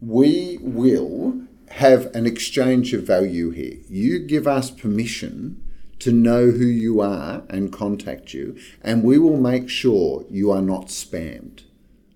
[0.00, 3.78] "We will have an exchange of value here.
[3.88, 5.62] You give us permission."
[6.02, 10.62] To know who you are and contact you, and we will make sure you are
[10.62, 11.62] not spammed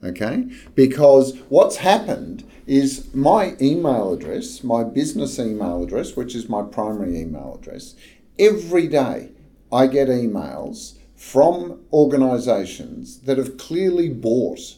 [0.05, 0.49] okay?
[0.75, 7.21] Because what's happened is my email address, my business email address, which is my primary
[7.21, 7.95] email address,
[8.39, 9.31] every day
[9.71, 14.77] I get emails from organizations that have clearly bought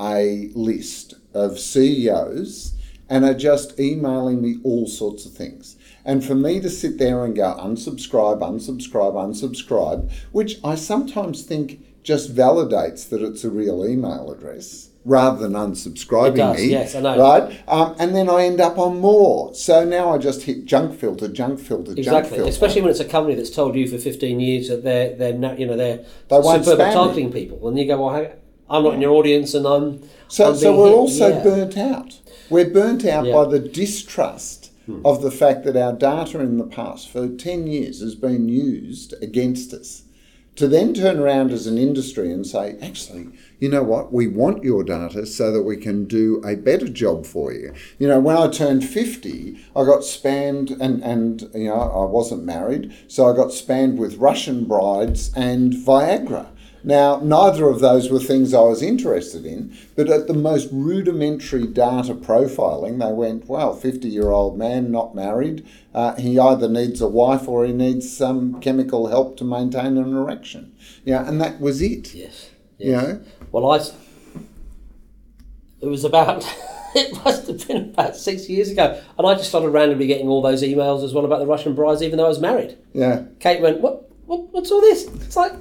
[0.00, 2.74] a list of CEOs
[3.08, 5.76] and are just emailing me all sorts of things.
[6.04, 11.80] And for me to sit there and go unsubscribe, unsubscribe, unsubscribe, which I sometimes think
[12.02, 16.66] just validates that it's a real email address rather than unsubscribing It does, me.
[16.66, 17.18] yes, I know.
[17.18, 17.60] Right?
[17.68, 19.54] Um, and then I end up on more.
[19.54, 22.50] So now I just hit junk filter, junk filter, junk Exactly, filter.
[22.50, 25.58] especially when it's a company that's told you for fifteen years that they're they're not,
[25.60, 28.32] you know they're They superb at targeting people, and you go, well,
[28.68, 31.42] I'm not in your audience, and I'm So, I'm so we're hit." also Yeah.
[31.44, 32.18] burnt out.
[32.50, 33.32] We're burnt out Yeah.
[33.34, 34.70] by the distrust
[35.04, 39.14] of the fact that our data in the past for 10 years has been used
[39.22, 40.02] against us.
[40.56, 44.64] To then turn around as an industry and say, actually, you know what, we want
[44.64, 47.74] your data so that we can do a better job for you.
[47.98, 52.44] You know, when I turned 50, I got spammed and, and you know, I wasn't
[52.44, 56.46] married, so I got spammed with Russian brides and Viagra.
[56.86, 61.66] Now, neither of those were things I was interested in, but at the most rudimentary
[61.66, 67.00] data profiling, they went, well, 50 year old man, not married, uh, he either needs
[67.00, 70.76] a wife or he needs some chemical help to maintain an erection.
[71.04, 72.14] Yeah, and that was it.
[72.14, 72.50] Yes.
[72.78, 73.20] You know?
[73.50, 73.78] Well, I.
[75.80, 76.46] It was about.
[76.94, 80.40] It must have been about six years ago, and I just started randomly getting all
[80.40, 82.78] those emails as well about the Russian brides, even though I was married.
[82.94, 83.24] Yeah.
[83.38, 84.10] Kate went, "What?
[84.24, 85.52] what what's all this?" It's like,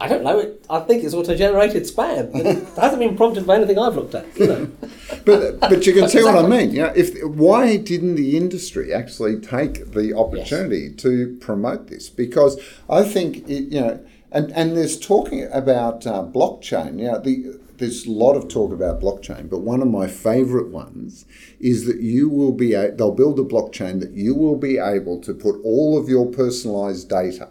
[0.00, 0.38] I don't know.
[0.38, 2.34] It, I think it's auto-generated spam.
[2.34, 4.26] It hasn't been prompted by anything I've looked at.
[4.38, 4.70] You know.
[5.24, 6.70] But but you can see what I mean.
[6.70, 12.08] You know, if why didn't the industry actually take the opportunity to promote this?
[12.08, 12.58] Because
[12.88, 14.00] I think it, you know,
[14.32, 16.98] and and there's talking about uh, blockchain.
[17.00, 20.68] You know, the there's a lot of talk about blockchain, but one of my favorite
[20.68, 21.24] ones
[21.58, 25.20] is that you will be a, they'll build a blockchain that you will be able
[25.22, 27.48] to put all of your personalized data,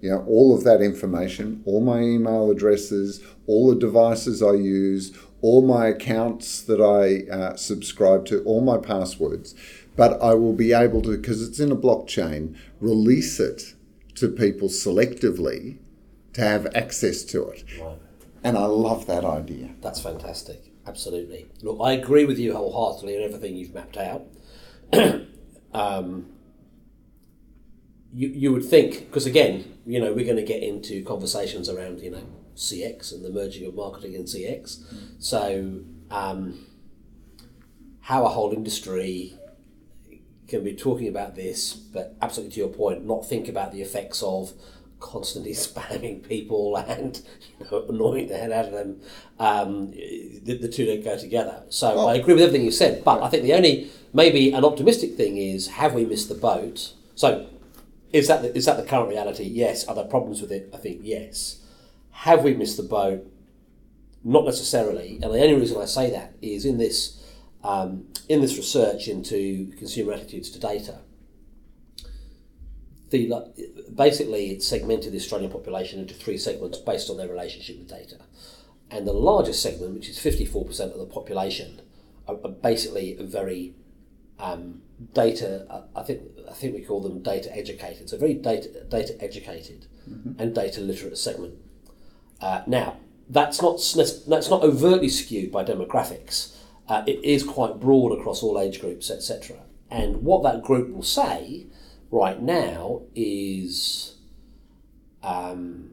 [0.00, 5.16] you know, all of that information, all my email addresses, all the devices I use,
[5.40, 9.54] all my accounts that I uh, subscribe to, all my passwords,
[9.96, 13.74] but I will be able to, because it's in a blockchain, release it
[14.16, 15.78] to people selectively
[16.34, 17.64] to have access to it.
[17.80, 17.98] Right.
[18.44, 19.70] And I love that idea.
[19.80, 20.72] That's fantastic.
[20.86, 21.48] Absolutely.
[21.62, 24.26] Look, I agree with you wholeheartedly in everything you've mapped out.
[25.74, 26.26] um,
[28.12, 32.00] you, you would think, because again, you know, we're going to get into conversations around,
[32.00, 32.22] you know,
[32.56, 34.82] CX and the merging of marketing and CX.
[35.18, 36.66] So, um,
[38.00, 39.34] how a whole industry
[40.46, 44.22] can be talking about this, but absolutely to your point, not think about the effects
[44.22, 44.52] of
[44.98, 47.20] constantly spamming people and
[47.60, 49.00] you know annoying the hell out of them.
[49.38, 51.62] Um, the, the two don't go together.
[51.68, 54.64] So Well- I agree with everything you said, but I think the only maybe an
[54.64, 56.94] optimistic thing is have we missed the boat?
[57.14, 57.46] So
[58.12, 59.44] is that the, is that the current reality?
[59.44, 59.86] Yes.
[59.86, 60.70] Are there problems with it?
[60.72, 61.62] I think yes.
[62.10, 63.30] Have we missed the boat?
[64.24, 67.24] Not necessarily, and the only reason I say that is in this
[67.62, 70.98] um, in this research into consumer attitudes to data.
[73.10, 73.32] The
[73.94, 78.16] basically it segmented the Australian population into three segments based on their relationship with data,
[78.90, 81.80] and the largest segment, which is fifty four percent of the population,
[82.26, 83.74] are, are basically very
[84.40, 85.86] um, data.
[85.94, 88.08] I think I think we call them data educated.
[88.10, 89.86] So very data data educated
[90.38, 91.54] and data literate segment.
[92.40, 92.96] Uh, now
[93.28, 93.76] that's not
[94.26, 96.54] that's not overtly skewed by demographics.
[96.88, 99.56] Uh, it is quite broad across all age groups, etc.
[99.90, 101.66] And what that group will say
[102.10, 104.16] right now is,
[105.22, 105.90] um,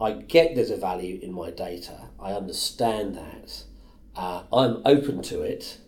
[0.00, 2.08] I get there's a value in my data.
[2.18, 3.64] I understand that.
[4.16, 5.78] Uh, I'm open to it.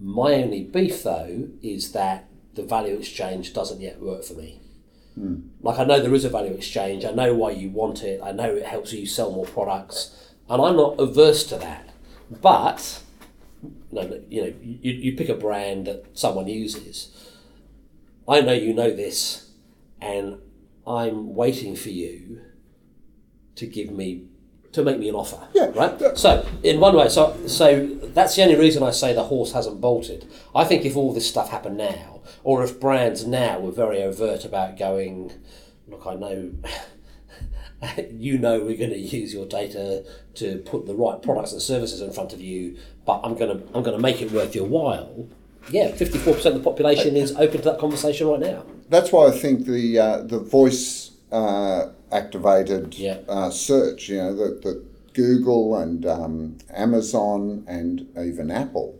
[0.00, 4.60] My only beef, though, is that the value exchange doesn't yet work for me.
[5.14, 5.48] Hmm.
[5.60, 8.32] Like, I know there is a value exchange, I know why you want it, I
[8.32, 11.90] know it helps you sell more products, and I'm not averse to that.
[12.30, 13.00] But,
[13.62, 17.14] you know, you, know you, you pick a brand that someone uses.
[18.28, 19.50] I know you know this,
[20.00, 20.38] and
[20.86, 22.42] I'm waiting for you
[23.56, 24.27] to give me
[24.72, 25.48] to make me an offer.
[25.54, 25.70] Yeah.
[25.74, 26.18] Right.
[26.18, 29.80] So in one way, so so that's the only reason I say the horse hasn't
[29.80, 30.30] bolted.
[30.54, 34.44] I think if all this stuff happened now, or if brands now were very overt
[34.44, 35.32] about going,
[35.86, 36.52] look, I know.
[38.10, 40.04] You know we're going to use your data
[40.34, 42.76] to put the right products and services in front of you,
[43.06, 45.28] but I'm going to I'm going to make it worth your while.
[45.70, 48.64] Yeah, fifty four percent of the population is open to that conversation right now.
[48.88, 53.18] That's why I think the uh, the voice uh, activated Yeah.
[53.28, 54.82] uh, search, you know, that that
[55.14, 58.94] Google and um, Amazon and even Apple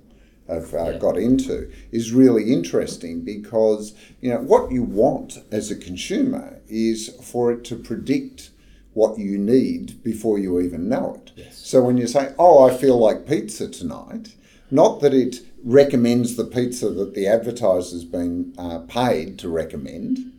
[0.49, 0.99] have uh, Yeah.
[0.99, 7.11] got into is really interesting because you know what you want as a consumer is
[7.23, 8.51] for it to predict
[8.95, 11.31] what you need before you even know it.
[11.37, 11.59] Yes.
[11.59, 14.35] So when you say, "Oh, I feel like pizza tonight,"
[14.71, 20.33] not that it recommends the pizza that the advertiser's been uh, paid to recommend,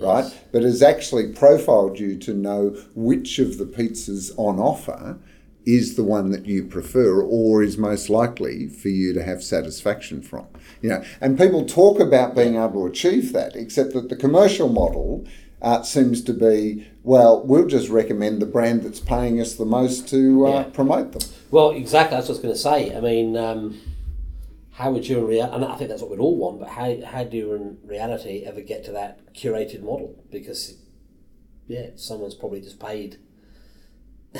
[0.00, 0.24] right?
[0.52, 5.18] But has actually profiled you to know which of the pizzas on offer
[5.66, 10.22] is the one that you prefer or is most likely for you to have satisfaction
[10.22, 10.46] from.
[10.80, 14.68] You know, and people talk about being able to achieve that, except that the commercial
[14.70, 15.26] model
[15.60, 20.08] uh, seems to be, well, we'll just recommend the brand that's paying us the most
[20.08, 20.62] to uh, Yeah.
[20.64, 21.28] promote them.
[21.50, 22.16] Well, exactly.
[22.16, 22.96] That's what I was going to say.
[22.96, 23.78] I mean, um,
[24.80, 27.36] how would you and I think that's what we'd all want, but how, how do
[27.36, 30.24] you in reality ever get to that curated model?
[30.30, 30.78] Because,
[31.68, 33.18] yeah, someone's probably just paid.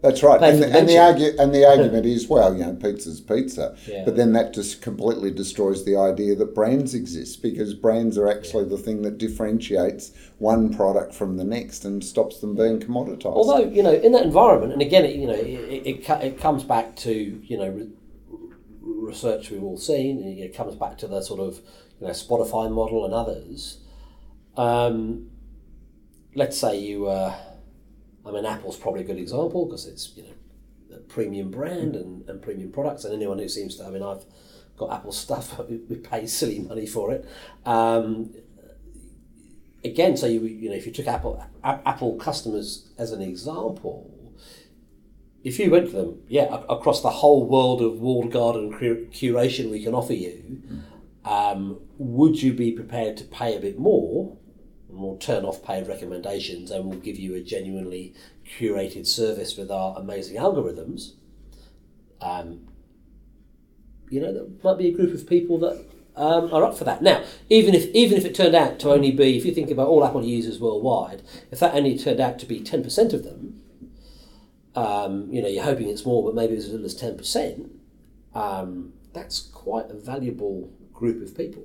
[0.00, 1.36] That's right, and the, and the mention.
[1.36, 4.04] argu- and the argument is, well, you know, pizza's pizza, Yeah.
[4.04, 8.64] but then that just completely destroys the idea that brands exist because brands are actually
[8.64, 13.26] the thing that differentiates one product from the next and stops them being commoditized.
[13.26, 16.40] Although, you know, in that environment, and again, it, you know, it, it, it, it
[16.40, 17.86] comes back to, you know,
[19.06, 21.60] research we've all seen, and it comes back to the sort of,
[22.00, 23.78] you know, Spotify model and others.
[24.56, 25.30] Um,
[26.34, 27.34] let's say you, uh,
[28.26, 32.28] I mean, Apple's probably a good example because it's, you know, a premium brand and,
[32.28, 34.24] and premium products, and anyone who seems to, I mean, I've
[34.76, 37.28] got Apple stuff, we pay silly money for it.
[37.64, 38.34] Um,
[39.84, 44.11] again, so you you know if you took Apple Apple customers as an example,
[45.44, 49.70] if you went to them, yeah, across the whole world of walled garden cur- curation
[49.70, 50.62] we can offer you,
[51.24, 54.36] um, would you be prepared to pay a bit more?
[54.88, 58.14] And we'll turn off paid recommendations, and we'll give you a genuinely
[58.58, 61.12] curated service with our amazing algorithms,
[62.20, 62.68] um,
[64.10, 65.84] you know, there might be a group of people that
[66.16, 67.02] um, are up for that.
[67.02, 69.88] Now, even if even if it turned out to only be, if you think about
[69.88, 73.61] all Apple users worldwide, if that only turned out to be ten percent of them,
[74.74, 77.70] um, you know, you're hoping it's more, but maybe it's as little as ten percent.
[78.34, 81.64] Um, that's quite a valuable group of people.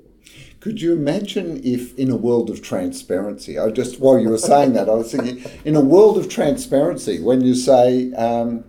[0.59, 4.73] Could you imagine if, in a world of transparency, I just while you were saying
[4.73, 8.65] that, I was thinking, in a world of transparency, when you say, um,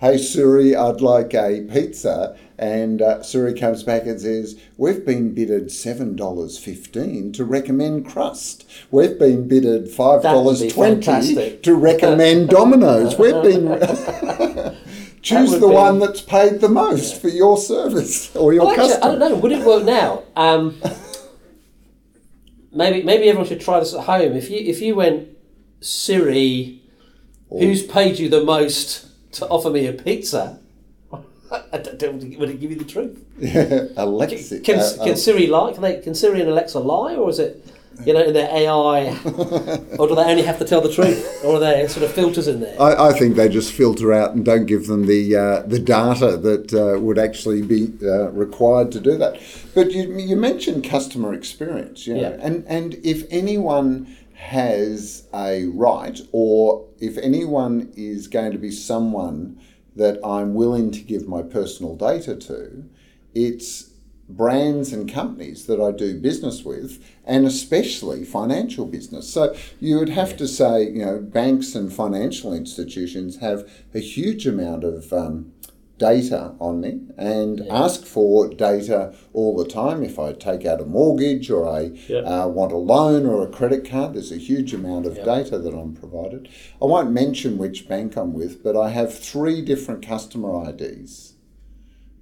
[0.00, 5.34] "Hey Siri, I'd like a pizza," and uh, Siri comes back and says, "We've been
[5.34, 8.68] bidded seven dollars fifteen to recommend crust.
[8.90, 11.62] We've been bidded five dollars twenty fantastic.
[11.64, 13.18] to recommend Domino's.
[13.18, 14.76] We've been."
[15.22, 19.02] Choose the be- one that's paid the most for your service or your Well, actually,
[19.02, 19.36] I don't know.
[19.36, 20.22] Would it work now?
[20.34, 20.80] Um,
[22.72, 24.32] maybe maybe everyone should try this at home.
[24.32, 25.28] If you if you went
[25.80, 26.82] Siri,
[27.50, 30.58] who's paid you the most to offer me a pizza?
[31.52, 33.24] I don't, would it give you the truth?
[33.96, 34.60] Alexa.
[34.60, 35.72] Can, uh, can Siri lie?
[35.72, 36.00] Can they?
[36.00, 37.64] Can Siri and Alexa lie, or is it?
[38.06, 39.10] You know, in their AI,
[39.98, 42.48] or do they only have to tell the truth, or are there sort of filters
[42.48, 42.80] in there?
[42.80, 46.38] I, I think they just filter out and don't give them the uh, the data
[46.38, 49.38] that uh, would actually be uh, required to do that.
[49.74, 52.36] But you, you mentioned customer experience, you know, Yeah.
[52.40, 54.06] and and if anyone
[54.40, 59.60] has a right, or if anyone is going to be someone
[59.94, 62.88] that I'm willing to give my personal data to,
[63.34, 63.90] it's
[64.30, 69.28] brands and companies that I do business with, and especially financial business.
[69.28, 74.46] So you would have to say, you know, banks and financial institutions have a huge
[74.46, 75.52] amount of um,
[76.10, 80.02] data on me and ask for data all the time.
[80.02, 82.20] If I take out a mortgage or I Yeah.
[82.20, 85.74] uh, want a loan or a credit card, there's a huge amount of data that
[85.74, 86.48] I'm provided.
[86.82, 91.34] I won't mention which bank I'm with, but I have three different customer IDs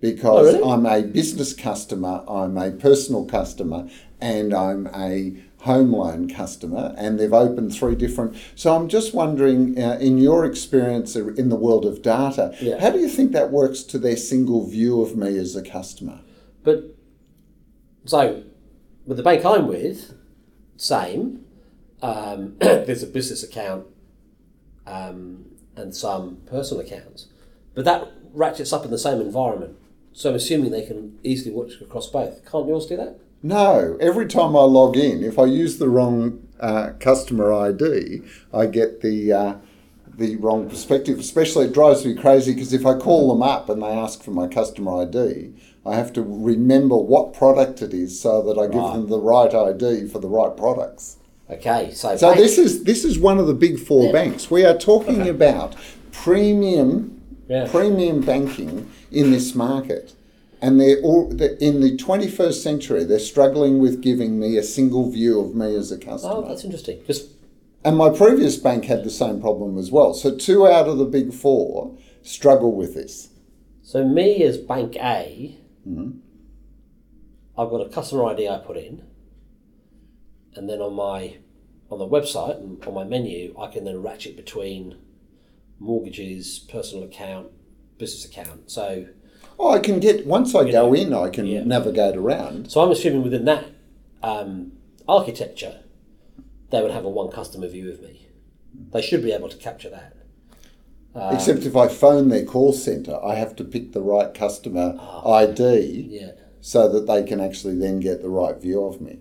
[0.00, 0.70] because Oh, really?
[0.70, 3.88] I'm a business customer, I'm a personal customer,
[4.20, 8.36] and I'm a home loan customer, and they've opened three different.
[8.54, 12.80] So I'm just wondering, uh, in your experience in the world of data, Yeah.
[12.80, 16.20] how do you think that works to their single view of me as a customer?
[16.62, 16.94] But
[18.04, 18.42] so
[19.06, 20.14] with the bank I'm with,
[20.76, 21.44] same.
[22.02, 23.86] Um, there's a business account
[24.86, 27.26] um, and some personal accounts,
[27.74, 29.76] but that ratchets up in the same environment.
[30.12, 32.48] So I'm assuming they can easily watch across both.
[32.50, 33.18] Can't yours do that?
[33.42, 38.22] No, every time I log in, if I use the wrong uh, customer ID,
[38.52, 39.54] I get the uh,
[40.16, 41.18] the wrong perspective.
[41.20, 44.32] Especially, it drives me crazy because if I call them up and they ask for
[44.32, 45.52] my customer ID,
[45.86, 48.94] I have to remember what product it is so that I give Right.
[48.94, 51.16] them the right ID for the right products.
[51.50, 54.12] Okay, so, So this is this is one of the big four Yeah.
[54.12, 54.50] banks.
[54.50, 55.76] We are talking about
[56.10, 57.68] premium Yeah.
[57.70, 60.12] premium banking in this market.
[60.60, 63.04] And they're all they're, in the 21st century.
[63.04, 66.34] They're struggling with giving me a single view of me as a oh, customer.
[66.34, 66.98] oh, that's interesting.
[66.98, 67.28] Because
[67.84, 70.12] and my previous bank had the same problem as well.
[70.14, 73.28] So two out of the big four struggle with this.
[73.82, 76.18] so me as Bank A, mm-hmm.
[77.56, 79.04] have got a customer ID I put in,
[80.54, 81.38] and then on my
[81.90, 84.98] on the website and on my menu, I can then ratchet between
[85.78, 87.48] mortgages, personal account,
[87.96, 88.70] business account.
[88.70, 89.06] So
[89.58, 91.64] Oh, I can get once I go in, I can Yeah.
[91.64, 92.70] navigate around.
[92.70, 93.64] So I'm assuming within that
[94.22, 94.72] um,
[95.08, 95.80] architecture,
[96.70, 98.28] they would have a one customer view of me.
[98.92, 100.12] They should be able to capture that.
[101.14, 104.94] Um, Except if I phone their call center, I have to pick the right customer
[105.00, 105.32] Oh.
[105.32, 109.18] ID Yeah, so that they can actually then get the right view of me.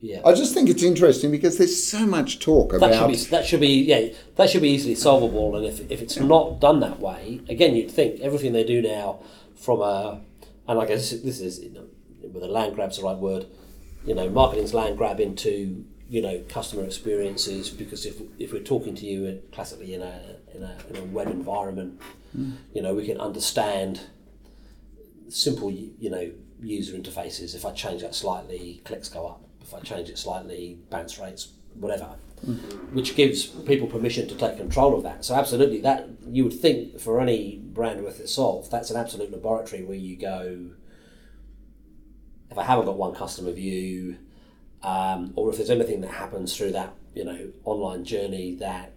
[0.00, 0.20] yeah.
[0.24, 3.08] I just think it's interesting because there's so much talk That should about.
[3.10, 5.56] be that should be yeah that should be easily solvable.
[5.56, 9.20] And if, if it's not done that way, again, you'd think everything they do now
[9.56, 10.20] from a
[10.68, 11.86] and I guess this is you know,
[12.22, 13.46] whether land grab's the right word.
[14.04, 18.94] You know, marketing's land grab into you know customer experiences because if if we're talking
[18.94, 22.00] to you classically in a in a, in a web environment,
[22.32, 22.52] hmm.
[22.72, 24.00] you know, we can understand
[25.28, 26.30] simple you know
[26.60, 27.54] user interfaces.
[27.54, 29.42] If I change that slightly, clicks go up.
[29.60, 32.14] If I change it slightly, bounce rates, whatever,
[32.92, 35.24] which gives people permission to take control of that.
[35.24, 39.32] So absolutely, that you would think for any brand worth its salt, that's an absolute
[39.32, 40.70] laboratory where you go.
[42.50, 44.18] If I haven't got one customer view,
[44.82, 48.92] um, or if there's anything that happens through that you know online journey that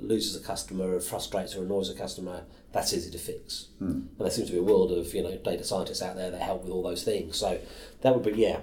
[0.00, 3.68] loses a customer or frustrates or annoys a customer, that's easy to fix.
[3.88, 6.42] And there seems to be a world of you know data scientists out there that
[6.42, 7.36] help with all those things.
[7.36, 7.58] So
[8.02, 8.60] that would be yeah.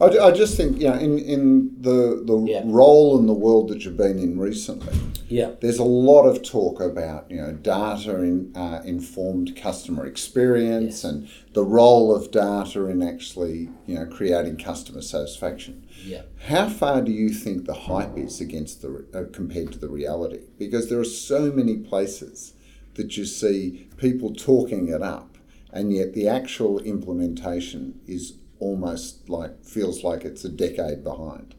[0.00, 2.62] I, I just think, you know, in, in the, the Yeah.
[2.64, 4.92] role in the world that you've been in recently,
[5.28, 5.52] Yeah.
[5.60, 11.04] there's a lot of talk about, you know, data in, uh, informed customer experience Yes.
[11.04, 15.84] and the role of data in actually, you know, creating customer satisfaction.
[16.04, 16.22] Yeah.
[16.46, 20.40] How far do you think the hype is against the uh, compared to the reality?
[20.58, 22.54] Because there are so many places
[22.94, 25.38] that you see people talking it up,
[25.72, 31.54] and yet the actual implementation is almost like feels like it's a decade behind.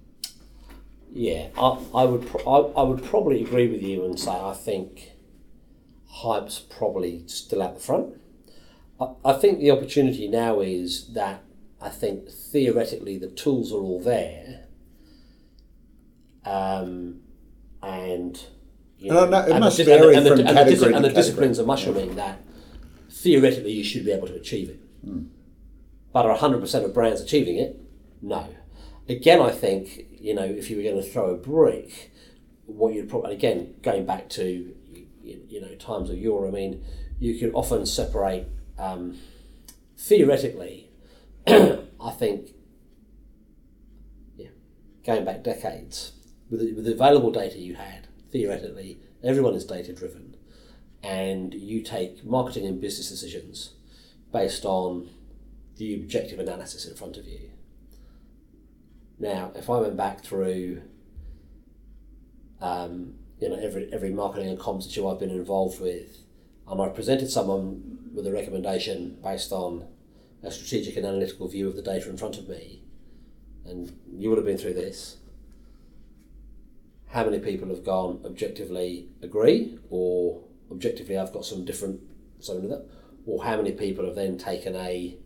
[1.12, 4.54] Yeah, I, I would pro- I, I would probably agree with you and say I
[4.54, 5.12] think
[6.08, 8.16] hype's probably still at the front.
[9.02, 11.44] I, I think the opportunity now is that
[11.82, 14.68] I think theoretically the tools are all there,
[16.46, 17.20] um,
[17.82, 18.42] and
[18.98, 20.94] you know it and the must vary and the, from and the, and the, category
[20.94, 22.40] and the disciplines are mushrooming that
[23.10, 24.80] theoretically you should be able to achieve it.
[26.14, 27.82] But are 100% of brands achieving it?
[28.22, 28.48] No.
[29.10, 32.12] Again, I think, you know, if you were going to throw a brick,
[32.66, 34.74] what you'd probably, again, going back to,
[35.24, 36.86] you, know, times of yore, I mean,
[37.20, 38.48] you could often separate,
[38.78, 39.18] um,
[39.98, 40.90] theoretically,
[41.48, 42.52] I think,
[44.38, 44.50] yeah,
[45.06, 46.14] going back decades,
[46.50, 50.36] with the, with the available data you had, theoretically, everyone is data driven,
[51.02, 53.74] and you take marketing and business decisions
[54.32, 55.10] based on
[55.84, 57.50] the objective analysis in front of you.
[59.20, 60.82] Now, if I went back through,
[62.62, 66.18] um, you know, every every marketing and comms issue I've been involved with,
[66.68, 69.88] and I presented someone with a recommendation based on
[70.42, 72.84] a strategic and analytical view of the data in front of me,
[73.66, 75.18] and you would have been through this.
[77.08, 82.00] How many people have gone objectively agree, or objectively I've got some different
[82.40, 82.88] something with that,
[83.26, 85.18] or how many people have then taken a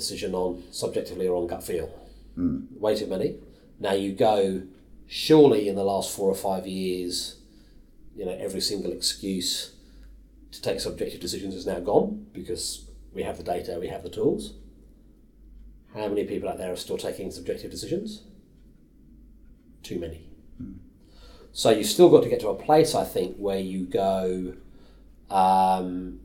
[0.00, 1.88] decision on subjectively or on gut feel?
[2.78, 3.36] Way too many.
[3.78, 4.62] Now you go,
[5.06, 7.36] surely in the last four or five years,
[8.16, 9.74] you know, every single excuse
[10.52, 14.10] to take subjective decisions is now gone because we have the data, we have the
[14.10, 14.54] tools.
[15.94, 18.22] How many people out there are still taking subjective decisions?
[19.82, 20.30] Too many.
[21.52, 24.54] So you've still got to get to a place, I think, where you go,
[25.30, 26.19] um,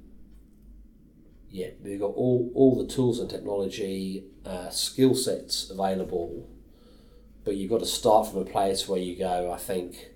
[1.55, 6.49] yeah, we've got all, all the tools and technology, uh, skill sets available,
[7.45, 10.09] but you've got to start from a place where you go, I think,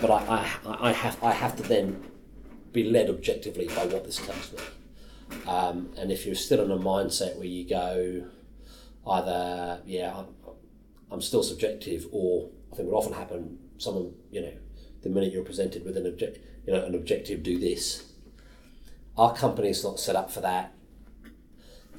[0.00, 2.04] but I, I, I, have, I have to then
[2.72, 4.58] be led objectively by what this tells me.
[5.46, 8.26] Um, and if you're still in a mindset where you go,
[9.06, 10.26] either, yeah, I'm,
[11.08, 14.54] I'm still subjective, or I think what often happen, someone, you know,
[15.02, 18.11] the minute you're presented with an object, you know, an objective, do this.
[19.16, 20.72] Our company's not set up for that.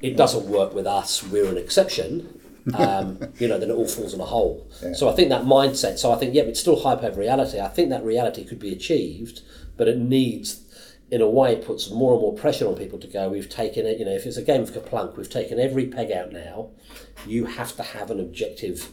[0.02, 1.22] It doesn't work with us.
[1.22, 2.40] We're an exception.
[2.72, 4.66] Um, you know, then it all falls in a hole.
[4.94, 5.98] So I think that mindset.
[5.98, 7.60] So I think, yeah, it's still hype over reality.
[7.60, 9.42] I think that reality could be achieved,
[9.76, 10.64] but it needs,
[11.10, 13.28] in a way, it puts more and more pressure on people to go.
[13.28, 13.98] We've taken it.
[13.98, 16.70] You know, if it's a game of Kerplunk, we've taken every peg out now.
[17.26, 18.88] You have to have an objective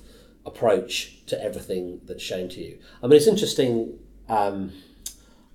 [0.46, 2.78] approach to everything that's shown to you.
[3.02, 4.00] I mean, it's interesting.
[4.28, 4.74] Um,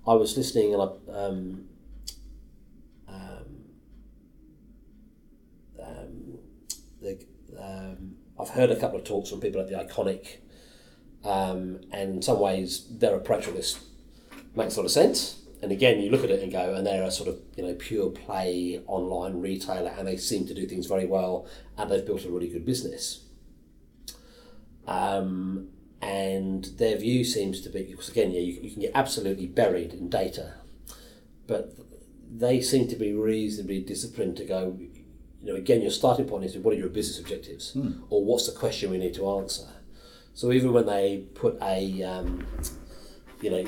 [0.06, 1.65] I was listening and I, um,
[7.06, 10.38] the, um, I've heard a couple of talks from people at the Iconic,
[11.24, 13.80] um, and in some ways their approach on this
[14.54, 15.42] makes a lot of sense.
[15.62, 17.74] And again, you look at it and go, and they're a sort of you know
[17.74, 21.48] pure play online retailer, and they seem to do things very well,
[21.78, 23.22] and they've built a really good business.
[24.86, 25.68] Um,
[26.00, 29.92] and their view seems to be because again, yeah, you, you can get absolutely buried
[29.94, 30.54] in data,
[31.46, 31.74] but
[32.30, 34.78] they seem to be reasonably disciplined to go.
[35.42, 37.76] You know, again, your starting point is what are your business objectives,
[38.10, 39.66] or what's the question we need to answer.
[40.34, 42.46] So even when they put a, um,
[43.40, 43.64] you know,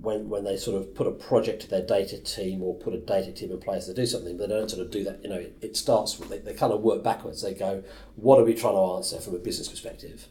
[0.00, 2.98] when, when they sort of put a project to their data team or put a
[2.98, 5.22] data team in place to do something, but they don't sort of do that.
[5.22, 6.18] You know, it, it starts.
[6.18, 7.42] With, they, they kind of work backwards.
[7.42, 7.82] They go,
[8.16, 10.26] what are we trying to answer from a business perspective?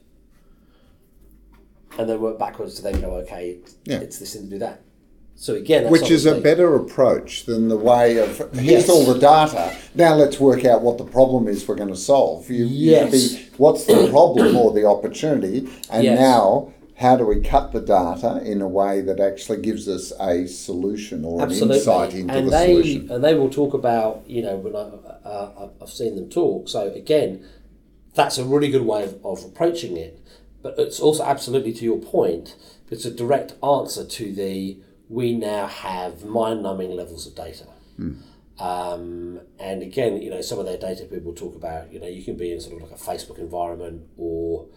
[1.97, 3.99] And then work backwards to then go, okay, Yeah.
[3.99, 4.82] it's this thing to do that.
[5.40, 8.90] So again, that's Which is a better approach than the way of here's Yes.
[8.90, 9.74] all the data.
[9.96, 12.50] Now let's work out what the problem is we're going to solve.
[12.50, 13.12] You, Yes.
[13.12, 16.20] be what's the problem or the opportunity, and Yes.
[16.20, 20.46] now how do we cut the data in a way that actually gives us a
[20.46, 23.10] solution or an insight into and the they solution?
[23.10, 24.80] and they will talk about you know when I,
[25.26, 26.68] uh, I've seen them talk.
[26.68, 27.46] So again,
[28.14, 30.20] that's a really good way of, of approaching it.
[30.62, 32.58] But it's also absolutely to your point.
[32.92, 34.80] It's a direct answer to the
[35.10, 37.66] we now have mind-numbing levels of data.
[38.60, 42.24] Um, and again, you know, some of their data people talk about, you know, you
[42.24, 44.68] can be in sort of like a Facebook environment or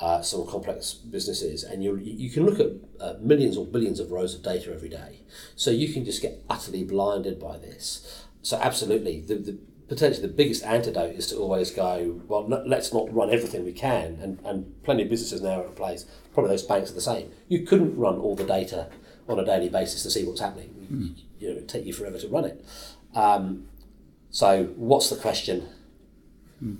[0.00, 2.68] uh, some complex businesses, and you you can look at
[3.00, 5.22] uh, millions or billions of rows of data every day.
[5.54, 8.24] So you can just get utterly blinded by this.
[8.42, 9.58] So absolutely, the, the
[9.88, 13.72] potentially the biggest antidote is to always go, well, no, let's not run everything we
[13.72, 14.18] can.
[14.20, 17.30] And, and plenty of businesses now are in place, probably those banks are the same.
[17.48, 18.88] You couldn't run all the data
[19.28, 20.74] on a daily basis to see what's happening.
[20.92, 21.14] Mm.
[21.40, 22.64] You know, it would take you forever to run it.
[23.14, 23.68] Um,
[24.30, 25.68] so, what's the question?
[26.62, 26.78] Mm.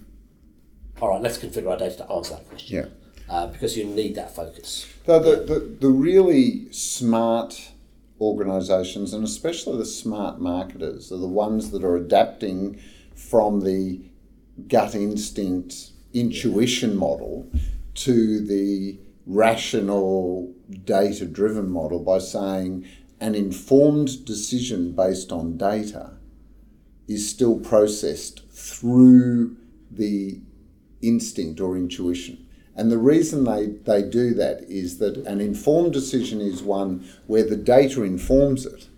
[1.01, 2.77] All right, let's configure our data to answer that question.
[2.77, 2.87] Yeah.
[3.29, 4.87] Uh, because you need that focus.
[5.05, 7.73] So the, the, the really smart
[8.21, 12.81] organisations, and especially the smart marketers, are the ones that are adapting
[13.15, 14.01] from the
[14.69, 17.51] gut instinct intuition model
[17.95, 22.87] to the rational data driven model by saying
[23.21, 26.13] an informed decision based on data
[27.09, 29.57] is still processed through
[29.91, 30.41] the
[31.03, 32.47] instinct or intuition.
[32.75, 37.45] And the reason they, they do that is that an informed decision is one where
[37.45, 38.89] the data informs it,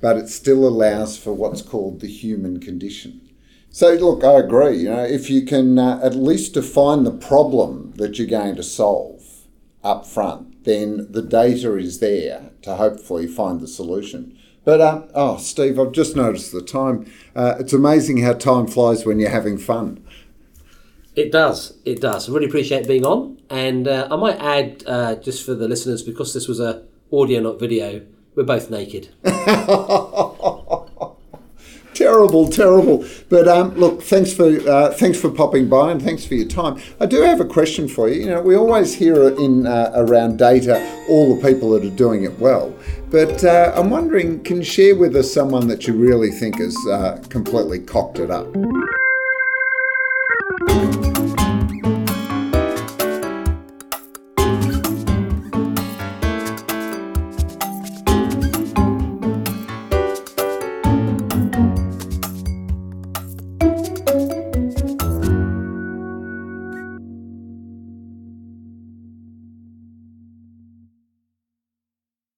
[0.00, 3.20] but it still allows for what's called the human condition.
[3.68, 4.78] So, look, I agree.
[4.78, 8.62] You know, if you can uh, at least define the problem that you're going to
[8.62, 9.22] solve
[9.84, 14.36] up front, then the data is there to hopefully find the solution.
[14.64, 17.10] But, uh, oh, Steve, I've just noticed the time.
[17.34, 20.04] Uh, it's amazing how time flies when you're having fun.
[21.16, 21.78] It does.
[21.84, 22.28] It does.
[22.28, 23.40] I really appreciate being on.
[23.48, 27.40] And uh, I might add, uh, just for the listeners, because this was a audio,
[27.40, 28.02] not video,
[28.34, 29.08] we're both naked.
[32.20, 33.04] terrible, terrible.
[33.28, 36.80] But um, look, thanks for uh, thanks for popping by and thanks for your time.
[37.00, 38.20] I do have a question for you.
[38.20, 42.24] You know, we always hear in uh, around data all the people that are doing
[42.24, 42.74] it well,
[43.10, 46.76] but uh, I'm wondering, can you share with us someone that you really think has
[46.90, 48.46] uh, completely cocked it up?